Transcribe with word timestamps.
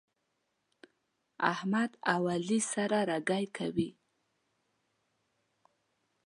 احمد 1.53 1.91
او 2.13 2.21
علي 2.33 2.59
سره 2.71 2.99
رګی 3.09 3.45
کوي. 3.57 3.89